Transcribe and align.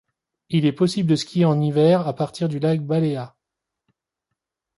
Il 0.49 0.65
est 0.65 0.71
possible 0.71 1.07
de 1.07 1.15
skier 1.15 1.45
en 1.45 1.61
hiver 1.61 2.07
à 2.07 2.13
partir 2.15 2.49
du 2.49 2.57
lac 2.57 2.81
Bâlea. 2.83 3.35